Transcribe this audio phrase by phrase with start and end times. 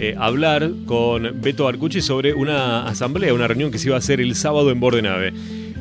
[0.00, 4.20] eh, hablar con Beto Arcucci sobre una asamblea, una reunión que se iba a hacer
[4.20, 5.32] el sábado en Bordenave.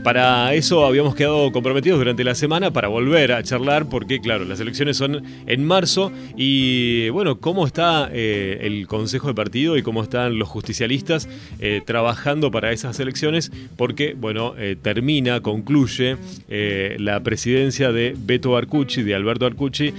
[0.03, 4.59] Para eso habíamos quedado comprometidos durante la semana para volver a charlar, porque claro, las
[4.59, 10.01] elecciones son en marzo y bueno, cómo está eh, el Consejo de Partido y cómo
[10.01, 11.27] están los justicialistas
[11.59, 16.17] eh, trabajando para esas elecciones, porque bueno, eh, termina, concluye
[16.47, 19.93] la presidencia de Beto Arcucci, de Alberto Arcucci,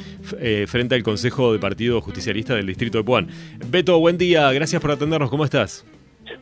[0.66, 3.28] frente al Consejo de Partido Justicialista del Distrito de Puan.
[3.70, 5.84] Beto, buen día, gracias por atendernos, ¿cómo estás?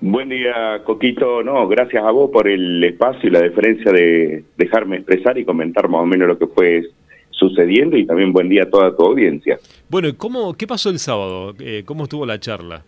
[0.00, 1.42] Buen día, Coquito.
[1.42, 5.88] No, gracias a vos por el espacio y la deferencia de dejarme expresar y comentar
[5.88, 6.82] más o menos lo que fue
[7.30, 9.58] sucediendo y también buen día a toda tu audiencia.
[9.88, 11.54] Bueno, ¿cómo, ¿qué pasó el sábado?
[11.60, 12.82] Eh, ¿Cómo estuvo la charla?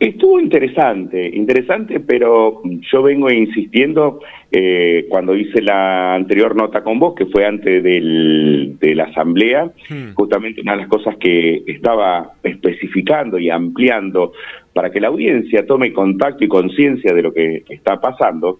[0.00, 7.14] Estuvo interesante, interesante, pero yo vengo insistiendo eh, cuando hice la anterior nota con vos,
[7.14, 10.14] que fue antes del, de la asamblea, hmm.
[10.14, 14.32] justamente una de las cosas que estaba especificando y ampliando
[14.74, 18.58] para que la audiencia tome contacto y conciencia de lo que está pasando,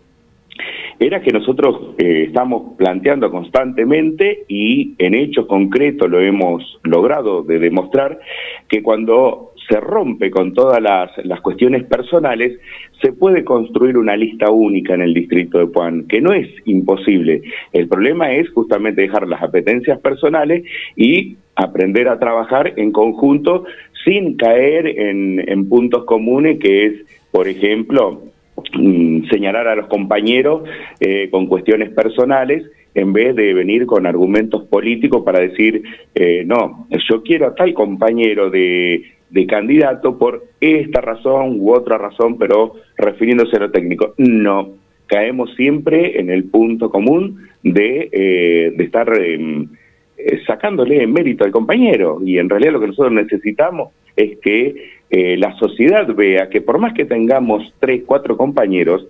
[0.99, 7.59] era que nosotros eh, estamos planteando constantemente y en hechos concretos lo hemos logrado de
[7.59, 8.21] demostrar
[8.69, 12.59] que cuando se rompe con todas las, las, cuestiones personales,
[13.03, 17.43] se puede construir una lista única en el distrito de Puan, que no es imposible.
[17.73, 20.65] El problema es justamente dejar las apetencias personales
[20.97, 23.65] y aprender a trabajar en conjunto
[24.05, 26.93] sin caer en, en puntos comunes, que es,
[27.31, 28.23] por ejemplo,
[28.75, 30.63] mm, señalar a los compañeros
[31.01, 35.83] eh, con cuestiones personales en vez de venir con argumentos políticos para decir,
[36.15, 39.11] eh, no, yo quiero a tal compañero de,
[39.49, 44.15] candidato por esta razón u otra razón, pero refiriéndose a lo técnico.
[44.17, 44.75] No,
[45.07, 49.13] caemos siempre en el punto común de, eh, de estar
[50.17, 52.21] eh, sacándole mérito al compañero.
[52.25, 56.79] Y en realidad lo que nosotros necesitamos es que eh, la sociedad vea que por
[56.79, 59.07] más que tengamos tres, cuatro compañeros,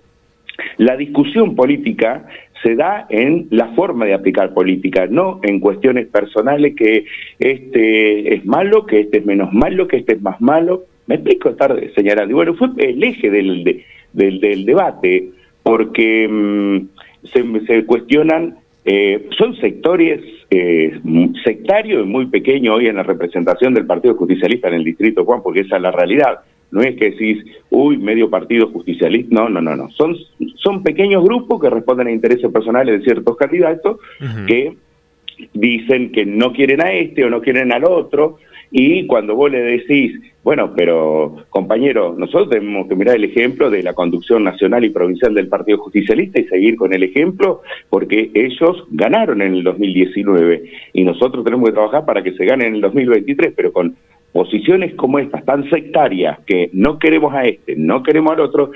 [0.77, 2.25] la discusión política
[2.63, 7.05] se da en la forma de aplicar política, no en cuestiones personales que
[7.39, 10.85] este es malo, que este es menos malo, que este es más malo.
[11.07, 12.31] Me explico estar señalando.
[12.31, 15.29] Y bueno, fue el eje del, del, debate,
[15.61, 16.87] porque mm,
[17.27, 20.99] se, se, cuestionan, eh, son sectores eh,
[21.43, 25.41] sectarios y muy pequeños hoy en la representación del Partido Justicialista en el Distrito Juan,
[25.41, 26.39] porque esa es la realidad.
[26.69, 29.33] No es que decís, uy, medio partido justicialista.
[29.33, 29.89] No, no, no, no.
[29.91, 30.15] Son,
[30.55, 33.97] son pequeños grupos que responden a intereses personales de ciertos candidatos
[34.47, 34.75] que
[35.53, 38.37] dicen que no quieren a este o no quieren al otro.
[38.71, 43.81] Y cuando vos le decís, bueno, pero compañero, nosotros tenemos que mirar el ejemplo de
[43.81, 48.85] la conducción nacional y provincial del Partido Justicialista y seguir con el ejemplo, porque ellos
[48.91, 52.81] ganaron en el 2019 y nosotros tenemos que trabajar para que se gane en el
[52.81, 53.95] 2023, pero con
[54.31, 58.71] posiciones como estas, tan sectarias, que no queremos a este, no queremos al otro,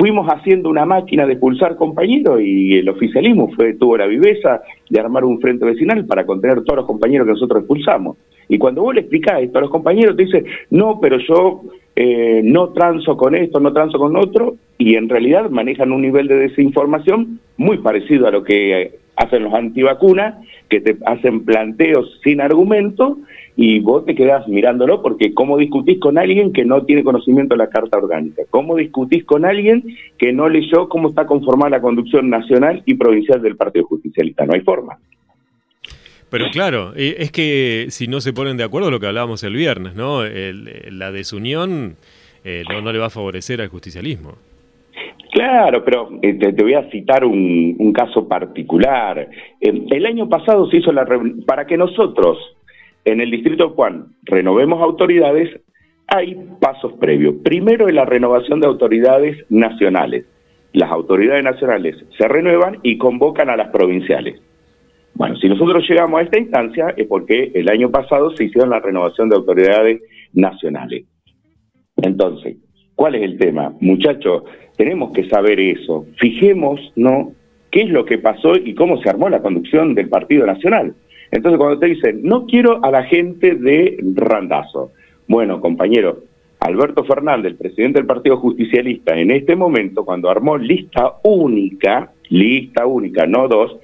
[0.00, 4.98] fuimos haciendo una máquina de pulsar compañeros y el oficialismo fue tuvo la viveza de
[4.98, 8.16] armar un frente vecinal para contener todos los compañeros que nosotros expulsamos.
[8.48, 12.40] Y cuando vos le explicás esto a los compañeros, te dicen, no, pero yo eh,
[12.42, 16.36] no transo con esto, no transo con otro, y en realidad manejan un nivel de
[16.36, 20.36] desinformación muy parecido a lo que hacen los antivacunas,
[20.70, 23.18] que te hacen planteos sin argumento
[23.56, 27.58] y vos te quedás mirándolo porque cómo discutís con alguien que no tiene conocimiento de
[27.58, 29.84] la Carta Orgánica, cómo discutís con alguien
[30.16, 34.54] que no leyó cómo está conformada la conducción nacional y provincial del Partido Justicialista, no
[34.54, 34.98] hay forma.
[36.30, 39.54] Pero claro, eh, es que si no se ponen de acuerdo lo que hablábamos el
[39.54, 40.22] viernes, ¿no?
[40.24, 41.96] la desunión
[42.44, 44.38] eh, no, le va a favorecer al justicialismo.
[45.40, 49.26] Claro, pero eh, te, voy a citar un, caso particular.
[49.60, 51.06] el año pasado se hizo la
[51.46, 52.36] para que nosotros
[53.06, 55.48] en el distrito Juan renovemos autoridades,
[56.08, 57.36] hay pasos previos.
[57.42, 60.26] Primero en la renovación de autoridades nacionales.
[60.74, 64.40] Las autoridades nacionales se renuevan y convocan a las provinciales.
[65.14, 68.80] Bueno, si nosotros llegamos a esta instancia es porque el año pasado se hicieron la
[68.80, 70.02] renovación de autoridades
[70.34, 71.06] nacionales.
[71.96, 72.58] Entonces,
[72.94, 73.74] ¿cuál es el tema?
[73.80, 74.42] Muchachos,
[74.80, 76.06] tenemos que saber eso.
[76.16, 77.32] Fijemos, ¿no?
[77.70, 80.94] ¿Qué es lo que pasó y cómo se armó la conducción del Partido Nacional?
[81.30, 84.92] Entonces, cuando te dicen, no quiero a la gente de Randazo.
[85.28, 86.20] Bueno, compañero,
[86.60, 93.26] Alberto Fernández, presidente del Partido Justicialista, en este momento, cuando armó lista única, lista única,
[93.26, 93.76] no dos,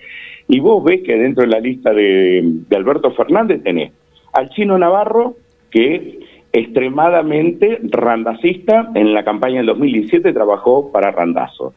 [0.49, 3.92] y vos ves que dentro de la lista de Alberto Fernández tenés
[4.32, 5.34] al chino Navarro,
[5.70, 6.20] que
[6.58, 11.74] extremadamente randacista, en la campaña del 2017 trabajó para Randazo.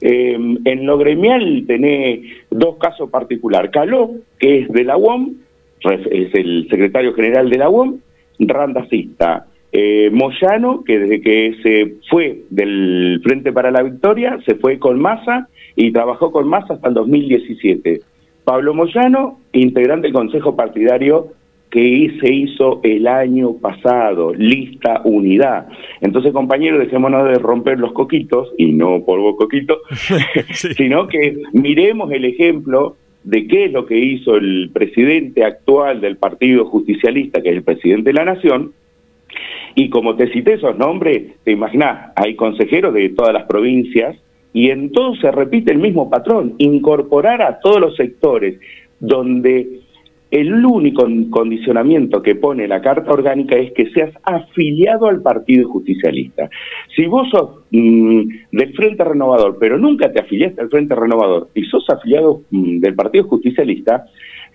[0.00, 0.32] Eh,
[0.64, 3.70] en lo gremial tenés dos casos particulares.
[3.70, 5.34] Caló, que es de la UOM,
[5.80, 7.98] es el secretario general de la UOM,
[8.38, 9.46] randacista.
[9.72, 15.00] Eh, Moyano, que desde que se fue del Frente para la Victoria, se fue con
[15.00, 18.00] Massa y trabajó con Massa hasta el 2017.
[18.44, 21.32] Pablo Moyano, integrante del Consejo Partidario
[21.74, 25.66] que se hizo el año pasado, lista unidad.
[26.00, 29.80] Entonces, compañeros, dejémonos de romper los coquitos, y no polvo coquito,
[30.76, 36.16] sino que miremos el ejemplo de qué es lo que hizo el presidente actual del
[36.16, 38.72] Partido Justicialista, que es el presidente de la Nación,
[39.74, 44.16] y como te cité esos nombres, te imaginas, hay consejeros de todas las provincias,
[44.52, 48.60] y en todo se repite el mismo patrón, incorporar a todos los sectores
[49.00, 49.80] donde
[50.34, 56.50] el único condicionamiento que pone la Carta Orgánica es que seas afiliado al Partido Justicialista.
[56.96, 61.62] Si vos sos mm, del Frente Renovador, pero nunca te afiliaste al Frente Renovador y
[61.66, 64.06] sos afiliado mm, del Partido Justicialista,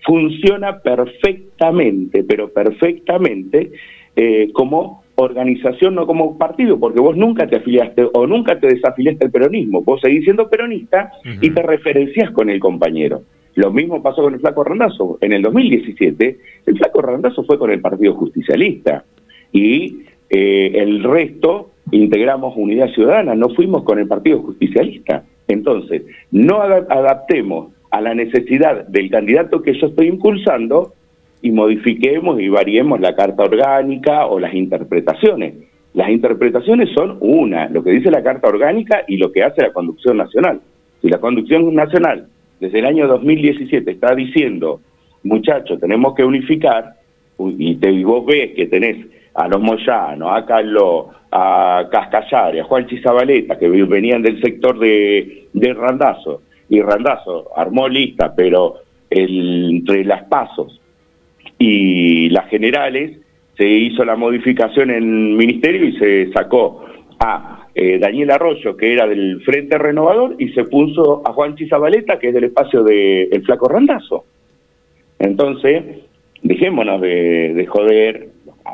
[0.05, 3.71] funciona perfectamente, pero perfectamente
[4.17, 9.27] eh, como organización, no como partido, porque vos nunca te afiliaste o nunca te desafiliaste
[9.27, 9.81] al peronismo.
[9.81, 11.09] Vos seguís siendo peronista
[11.41, 13.21] y te referencias con el compañero.
[13.55, 15.17] Lo mismo pasó con el Flaco Randazo.
[15.21, 19.03] En el 2017, el Flaco Randazo fue con el Partido Justicialista
[19.51, 25.23] y eh, el resto integramos Unidad Ciudadana, no fuimos con el Partido Justicialista.
[25.47, 30.93] Entonces, no adaptemos a la necesidad del candidato que yo estoy impulsando
[31.41, 35.55] y modifiquemos y variemos la carta orgánica o las interpretaciones.
[35.93, 39.73] Las interpretaciones son una, lo que dice la carta orgánica y lo que hace la
[39.73, 40.61] conducción nacional.
[41.01, 42.27] Si la conducción nacional
[42.59, 44.81] desde el año 2017 está diciendo,
[45.23, 46.95] muchachos, tenemos que unificar,
[47.37, 52.87] y, te, vos ves que tenés a los Moyanos, a Carlos, a Cascallare, a Juan
[52.87, 58.75] Chizabaleta, que venían del sector de, de Randazo, y Randazo armó lista, pero
[59.09, 60.79] entre las pasos
[61.57, 63.19] y las generales
[63.57, 66.85] se hizo la modificación en el ministerio y se sacó
[67.19, 72.19] a eh, Daniel Arroyo, que era del Frente Renovador, y se puso a Juan Chizabaleta,
[72.19, 74.25] que es del espacio de El Flaco Randazo.
[75.19, 75.83] Entonces,
[76.41, 78.29] dejémonos de, joder,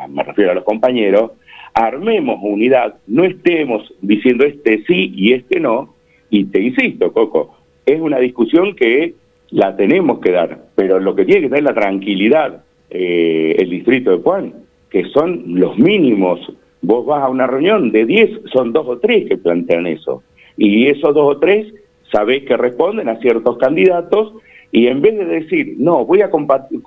[0.09, 1.31] me refiero a los compañeros,
[1.73, 5.95] armemos unidad, no estemos diciendo este sí y este no,
[6.29, 9.15] y te insisto, Coco, es una discusión que
[9.49, 14.11] la tenemos que dar, pero lo que tiene que tener la tranquilidad eh, el distrito
[14.11, 14.53] de Juan,
[14.89, 16.39] que son los mínimos
[16.81, 20.23] Vos vas a una reunión de 10, son dos o tres que plantean eso.
[20.57, 21.73] Y esos dos o tres
[22.11, 24.33] sabés que responden a ciertos candidatos
[24.71, 26.81] y en vez de decir, no, voy a competir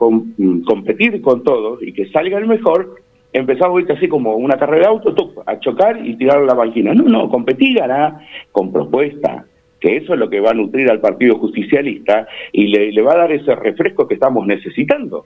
[1.22, 2.96] con todos y que salga el mejor,
[3.32, 5.14] empezamos así como una carrera de auto,
[5.46, 6.92] a chocar y tirar la banquina.
[6.94, 9.46] No, no, competí, ganá con propuesta,
[9.80, 13.18] que eso es lo que va a nutrir al Partido Justicialista y le va a
[13.18, 15.24] dar ese refresco que estamos necesitando.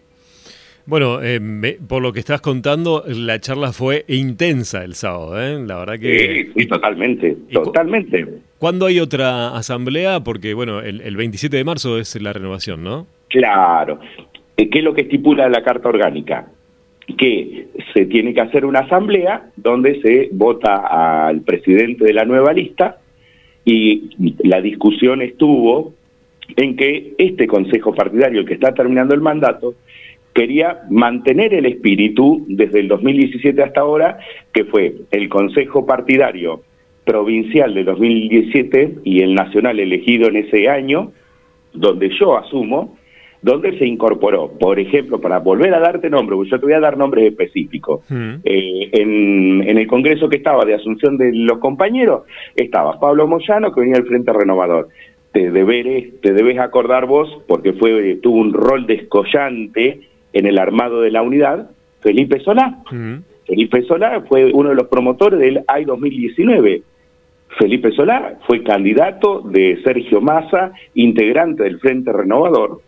[0.85, 1.41] Bueno, eh,
[1.89, 5.63] por lo que estás contando, la charla fue intensa el sábado, ¿eh?
[5.65, 6.51] La verdad que...
[6.57, 8.27] Sí, totalmente, totalmente.
[8.59, 10.21] ¿Cuándo hay otra asamblea?
[10.21, 13.07] Porque, bueno, el, 27 de marzo es la renovación, ¿no?
[13.29, 14.01] Claro.
[14.57, 16.49] Eh, ¿Qué es lo que estipula la Carta Orgánica?
[17.17, 22.53] Que se tiene que hacer una asamblea donde se vota al presidente de la nueva
[22.53, 22.99] lista
[23.65, 24.11] y
[24.45, 25.95] la discusión estuvo
[26.57, 29.75] en que este consejo partidario, el que está terminando el mandato,
[30.35, 34.19] quería mantener el espíritu desde el 2017 hasta ahora,
[34.53, 36.63] que fue el Consejo Partidario
[37.05, 41.13] Provincial de 2017 y el Nacional elegido en ese año,
[41.73, 42.97] donde yo asumo,
[43.43, 46.81] donde se incorporó, por ejemplo, para volver a darte nombre, porque yo te voy a
[46.81, 48.35] dar nombres específicos, mm.
[48.45, 52.23] eh, en, el Congreso que estaba de Asunción de los compañeros,
[52.55, 54.89] estaba Pablo Moyano, que venía del Frente Renovador.
[55.33, 61.01] Te, deberes, te debes acordar vos, porque fue tuvo un rol descollante en el armado
[61.01, 61.71] de la unidad,
[62.01, 62.79] Felipe Solá.
[63.47, 66.83] Felipe Solá fue uno de los promotores del AI 2019.
[67.59, 72.81] Felipe Solá fue candidato de Sergio Massa, integrante del Frente Renovador,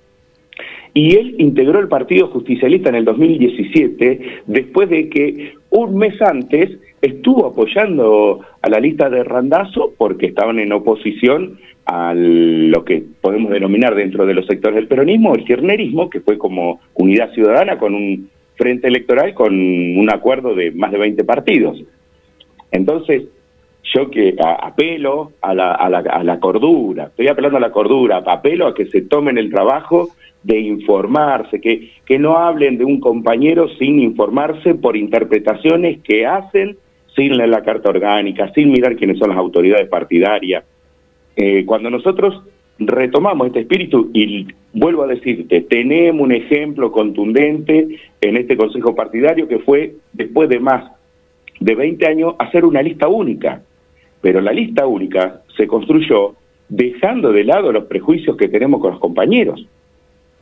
[0.95, 6.71] y él integró el Partido Justicialista en el 2017, después de que un mes antes
[7.05, 13.51] estuvo apoyando a la lista de Randazo porque estaban en oposición a lo que podemos
[13.51, 17.95] denominar dentro de los sectores del peronismo el kirchnerismo, que fue como unidad ciudadana con
[17.95, 21.83] un frente electoral con un acuerdo de más de 20 partidos.
[22.71, 23.25] Entonces,
[23.95, 28.23] yo que apelo a la, a, la, a la cordura, estoy apelando a la cordura,
[28.25, 30.09] apelo a que se tomen el trabajo
[30.43, 36.77] de informarse, que, que no hablen de un compañero sin informarse por interpretaciones que hacen
[37.15, 40.65] sin leer la carta orgánica, sin mirar quiénes son las autoridades partidarias.
[41.37, 42.43] Eh, cuando nosotros
[42.79, 49.47] retomamos este espíritu, y vuelvo a decirte, tenemos un ejemplo contundente en este Consejo Partidario
[49.47, 50.91] que fue después de más
[51.61, 53.63] de 20 años hacer una lista única.
[54.21, 56.35] Pero la lista única se construyó
[56.69, 59.67] dejando de lado los prejuicios que tenemos con los compañeros.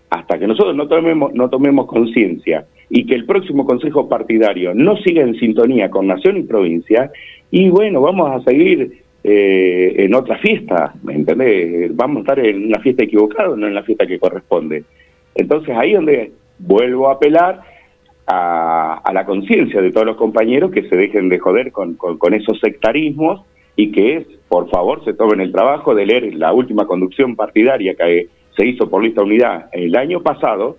[0.08, 4.98] Hasta que nosotros no tomemos, no tomemos conciencia y que el próximo Consejo Partidario no
[4.98, 7.10] siga en sintonía con Nación y Provincia,
[7.50, 11.96] y bueno, vamos a seguir eh, en otra fiesta, ¿me entendés?
[11.96, 14.84] Vamos a estar en una fiesta equivocada, no en la fiesta que corresponde.
[15.34, 17.62] Entonces ahí donde vuelvo a apelar
[18.26, 22.60] a, la conciencia de todos los compañeros que se dejen de joder con, con, esos
[22.60, 23.40] sectarismos
[23.74, 28.28] y que, por favor, se tomen el trabajo de leer la última conducción partidaria que
[28.54, 30.76] se hizo por lista unidad el año pasado,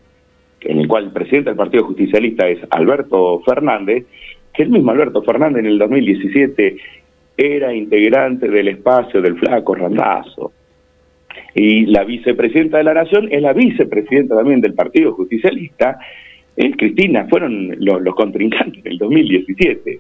[0.65, 4.05] en el cual el presidente del Partido Justicialista es Alberto Fernández,
[4.53, 6.77] que el mismo Alberto Fernández en el 2017
[7.38, 10.51] era integrante del espacio del flaco Randazo.
[11.55, 15.98] Y la vicepresidenta de la Nación es la vicepresidenta también del Partido Justicialista.
[16.55, 20.00] Eh, Cristina, fueron los, los contrincantes del 2017.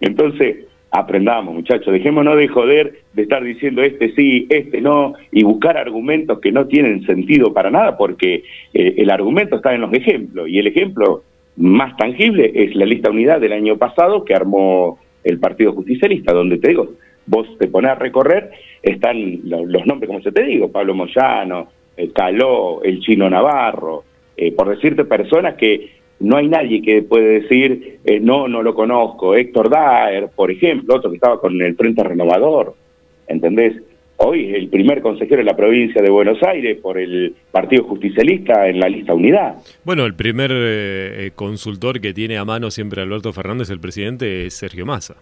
[0.00, 0.56] Entonces,
[0.90, 6.40] aprendamos, muchachos, dejémonos de joder, de estar diciendo este sí, este no, y buscar argumentos
[6.40, 8.42] que no tienen sentido para nada, porque
[8.74, 11.22] eh, el argumento está en los ejemplos, y el ejemplo
[11.56, 16.58] más tangible es la lista unidad del año pasado que armó el Partido Justicialista, donde
[16.58, 16.92] te digo,
[17.26, 18.50] vos te pones a recorrer,
[18.82, 24.04] están los, nombres, como se te digo, Pablo Moyano, el Caló, el Chino Navarro,
[24.36, 28.74] eh, por decirte personas que no hay nadie que puede decir, eh, no, no lo
[28.74, 29.34] conozco.
[29.34, 32.74] Héctor Daer, por ejemplo, otro que estaba con el Frente Renovador,
[33.26, 33.82] ¿entendés?
[34.18, 38.68] Hoy es el primer consejero de la provincia de Buenos Aires por el Partido Justicialista
[38.68, 39.54] en la lista Unidad.
[39.82, 44.44] Bueno, el primer eh, eh, consultor que tiene a mano siempre Alberto Fernández, el presidente,
[44.44, 45.16] es Sergio Massa.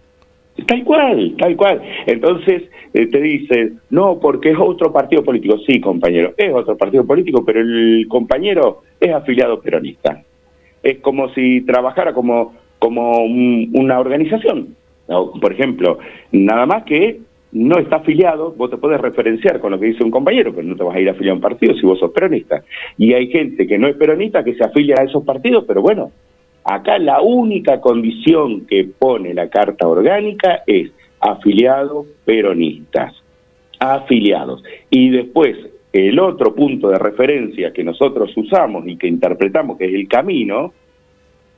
[0.67, 1.81] Tal cual, tal cual.
[2.05, 5.57] Entonces te dice, no, porque es otro partido político.
[5.65, 10.21] Sí, compañero, es otro partido político, pero el compañero es afiliado peronista
[10.83, 14.75] es como si trabajara como, como una organización.
[15.07, 15.97] Por ejemplo,
[16.31, 17.19] nada más que
[17.51, 20.75] no está afiliado, vos te puedes referenciar con lo que dice un compañero, pero no
[20.75, 22.63] te vas a ir a afiliar a un partido si vos sos peronista.
[22.97, 26.11] Y hay gente que no es peronista que se afilia a esos partidos, pero bueno,
[26.63, 33.15] acá la única condición que pone la Carta Orgánica es afiliados peronistas,
[33.79, 34.63] afiliados.
[34.91, 35.57] Y después,
[35.91, 40.73] el otro punto de referencia que nosotros usamos y que interpretamos que es el camino,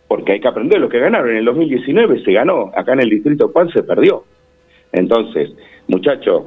[0.08, 1.32] porque hay que aprender lo que ganaron.
[1.32, 4.24] En el 2019 se ganó, acá en el distrito Juan se perdió.
[4.92, 5.54] Entonces,
[5.88, 6.44] muchachos,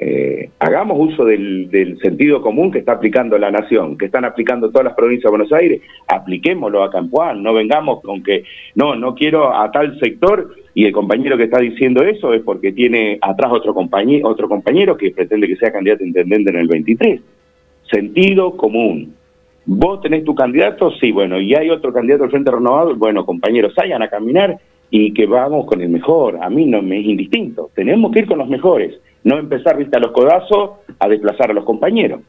[0.00, 4.84] eh, hagamos uso del, sentido común que está aplicando la nación, que están aplicando todas
[4.84, 8.44] las provincias de Buenos Aires, apliquémoslo a Campoán, no vengamos con que,
[8.74, 12.72] no, no quiero a tal sector y el compañero que está diciendo eso es porque
[12.72, 16.68] tiene atrás otro compañero, otro compañero que pretende que sea candidato a intendente en el
[16.68, 17.20] 23.
[17.90, 19.14] Sentido común.
[19.64, 23.74] Vos tenés tu candidato, sí, bueno, y hay otro candidato al Frente Renovado, bueno, compañeros,
[23.76, 24.58] vayan a caminar
[24.90, 26.38] y que vamos con el mejor.
[26.42, 27.70] A mí no me es indistinto.
[27.74, 31.54] Tenemos que ir con los mejores no empezar, viste, a los codazos a desplazar a
[31.54, 32.20] los compañeros.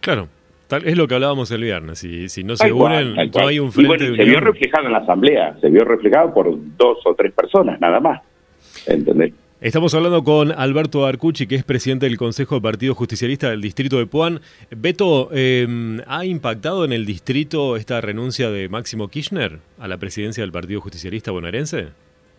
[0.00, 0.28] Claro,
[0.66, 3.72] tal, es lo que hablábamos el viernes, si, si no se unen, no hay un
[3.72, 7.80] frente Se vio reflejado en la asamblea, se vio reflejado por dos o tres personas,
[7.80, 8.22] nada más.
[8.86, 9.32] ¿Entendés?
[9.64, 13.96] Estamos hablando con Alberto Arcucci, que es presidente del Consejo de Partido Justicialista del Distrito
[13.96, 14.40] de Puan.
[14.70, 20.42] Beto, em, ¿ha impactado en el distrito esta renuncia de Máximo Kirchner a la presidencia
[20.42, 21.86] del Partido Justicialista bonaerense?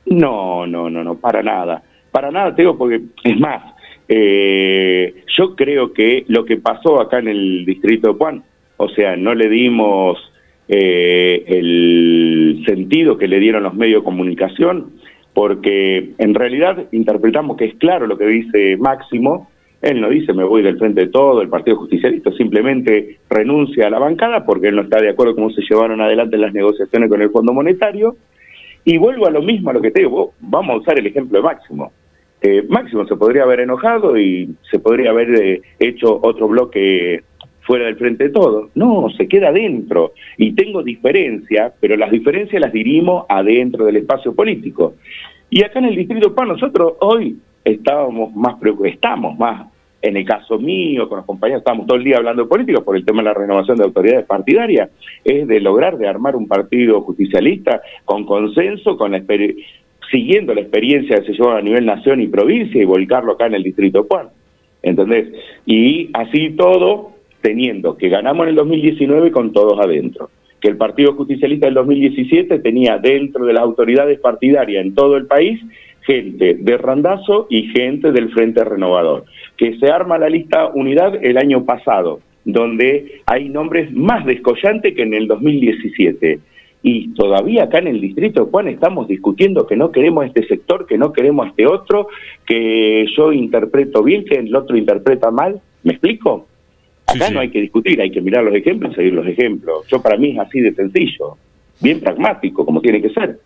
[0.05, 1.81] No, no, no, no, para nada.
[2.11, 3.74] Para nada, te digo, porque es más,
[4.07, 8.43] eh, yo creo que lo que pasó acá en el distrito de Juan,
[8.77, 10.17] o sea, no le dimos
[10.67, 14.91] eh, el sentido que le dieron los medios de comunicación,
[15.33, 19.49] porque en realidad interpretamos que es claro lo que dice Máximo,
[19.81, 23.89] él no dice me voy del frente de todo, el Partido Justicialista simplemente renuncia a
[23.89, 27.21] la bancada porque él no está de acuerdo cómo se llevaron adelante las negociaciones con
[27.21, 28.15] el Fondo Monetario.
[28.87, 31.39] Y vuelvo a lo mismo, a lo que te digo, vamos a usar el ejemplo
[31.39, 31.91] de Máximo.
[32.69, 37.23] Máximo se podría haber enojado y se podría haber eh, hecho otro bloque
[37.61, 38.69] fuera del frente de todo.
[38.75, 40.13] No, se queda adentro.
[40.37, 44.95] Y tengo diferencias, pero las diferencias las dirimos adentro del espacio político.
[45.49, 49.67] Y acá en el Distrito PAN nosotros hoy estábamos más estamos más,
[50.01, 52.95] en el caso mío, con los compañeros, estamos todo el día hablando de política por
[52.95, 54.91] el tema de la renovación de autoridades partidarias,
[55.23, 59.17] es de lograr de armar un partido justicialista con consenso, con la
[60.11, 63.55] siguiendo la experiencia que se llevó a nivel nación y provincia y volcarlo acá en
[63.55, 64.27] el distrito Puan.
[64.81, 65.29] ¿Entendés?
[65.65, 70.29] Y así todo, teniendo que ganamos en el 2019 con todos adentro,
[70.61, 75.25] que el Partido Justicialista del 2017 tenía dentro de las autoridades partidarias en todo el
[75.25, 75.59] país
[76.05, 79.25] gente de Randazo y gente del Frente Renovador,
[79.57, 85.01] que se arma la lista unidad el año pasado, donde hay nombres más descollantes que
[85.01, 86.39] en el 2017
[86.87, 90.85] y todavía acá en el distrito de Juan estamos discutiendo que no queremos este sector,
[90.85, 92.09] que no queremos este otro,
[92.45, 95.59] que yo interpreto bien, que el otro interpreta mal.
[95.81, 96.45] ¿Me explico?
[97.07, 99.87] Acá no hay que discutir, hay que mirar los ejemplos y seguir los ejemplos.
[99.87, 101.37] Yo para mí es así de sencillo,
[101.81, 103.39] bien pragmático, como tiene que ser.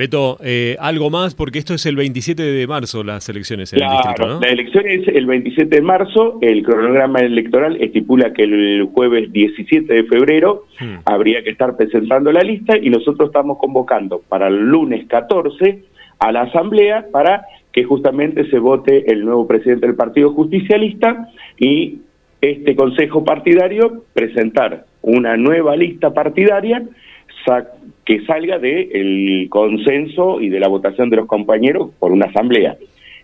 [0.00, 3.90] Beto, eh, algo más, porque esto es el 27 de marzo, las elecciones en el
[3.90, 4.40] distrito, ¿no?
[4.40, 9.92] La elección es el 27 de marzo, el cronograma electoral estipula que el jueves 17
[9.92, 11.00] de febrero hmm.
[11.04, 15.82] habría que estar presentando la lista y nosotros estamos convocando para el lunes 14
[16.18, 21.28] a la Asamblea para que justamente se vote el nuevo presidente del Partido Justicialista
[21.58, 21.98] y
[22.40, 26.82] este Consejo Partidario presentar una nueva lista partidaria
[28.10, 32.76] que salga del consenso y de la votación de los compañeros por una asamblea.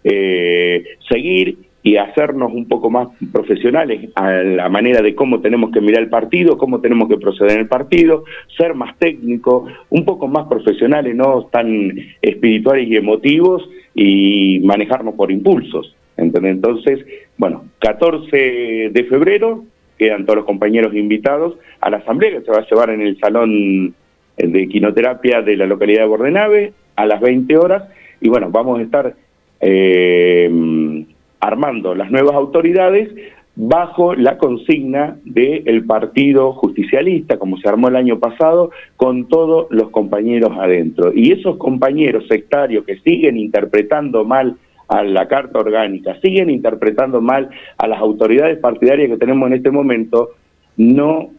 [0.05, 5.81] Eh, seguir y hacernos un poco más profesionales a la manera de cómo tenemos que
[5.81, 8.23] mirar el partido, cómo tenemos que proceder en el partido,
[8.57, 15.33] ser más técnicos, un poco más profesionales, no tan espirituales y emotivos y manejarnos por
[15.33, 15.97] impulsos.
[16.17, 17.05] Entonces,
[17.39, 19.65] bueno, 14 de febrero
[19.99, 23.19] quedan todos los compañeros invitados a la asamblea que se va a llevar en el
[23.19, 23.97] salón
[24.37, 27.85] de quinoterapia de la localidad de Bordenave a las 20 horas
[28.21, 29.15] y bueno, vamos a estar
[29.61, 31.05] eh,
[31.41, 33.11] armando las nuevas autoridades
[33.57, 39.89] bajo la consigna del Partido Justicialista, como se armó el año pasado, con todos los
[39.91, 41.11] compañeros adentro.
[41.15, 44.57] Y esos compañeros sectarios que siguen interpretando mal
[44.89, 49.71] a la Carta Orgánica, siguen interpretando mal a las autoridades partidarias que tenemos en este
[49.71, 50.31] momento,
[50.77, 51.31] no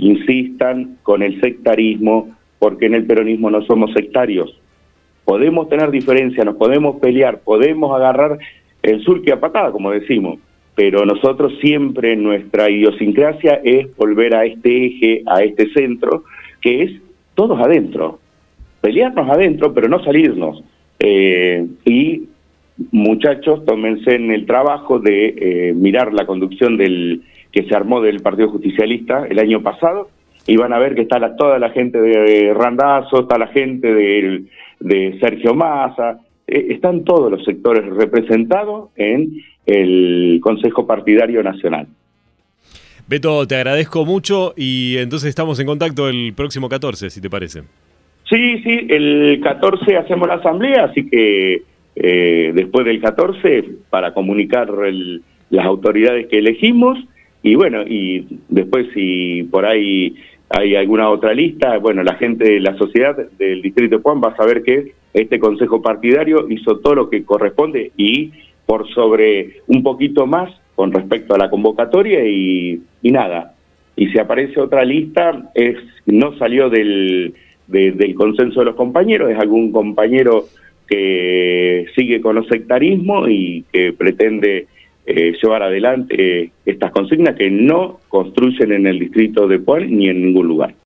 [0.00, 4.58] insistan con el sectarismo, porque en el peronismo no somos sectarios.
[5.24, 8.38] Podemos tener diferencias, nos podemos pelear, podemos agarrar
[8.82, 10.38] el surque a patada, como decimos,
[10.74, 16.24] pero nosotros siempre nuestra idiosincrasia es volver a este eje, a este centro,
[16.60, 16.92] que es
[17.34, 18.18] todos adentro.
[18.80, 20.62] Pelearnos adentro, pero no salirnos.
[20.98, 22.22] Eh, y
[22.92, 28.20] muchachos, tómense en el trabajo de eh, mirar la conducción del que se armó del
[28.20, 30.08] Partido Justicialista el año pasado
[30.46, 34.44] y van a ver que está toda la gente de Randazo, está la gente de,
[34.80, 41.86] de Sergio Massa, eh, están todos los sectores representados en el Consejo Partidario Nacional.
[43.06, 47.62] Beto, te agradezco mucho y entonces estamos en contacto el próximo 14, si te parece.
[48.28, 51.62] Sí, sí, el 14 hacemos la asamblea, así que
[51.96, 54.68] eh, después del 14 para comunicar
[55.50, 56.98] las autoridades que elegimos
[57.42, 60.14] y bueno, y después si por ahí
[60.50, 64.30] hay alguna otra lista, bueno, la gente de la sociedad del Distrito de Juan va
[64.30, 68.32] a saber que este Consejo Partidario hizo todo lo que corresponde y
[68.66, 73.54] por sobre un poquito más con respecto a la convocatoria y, nada.
[73.96, 75.76] Y si aparece otra lista, es
[76.06, 77.34] no salió del,
[77.66, 80.46] del consenso de los compañeros, es algún compañero
[80.88, 84.66] que sigue con los sectarismo y que pretende
[85.10, 90.22] eh, llevar adelante estas consignas que no construyen en el distrito de Puebla ni en
[90.22, 90.74] ningún lugar.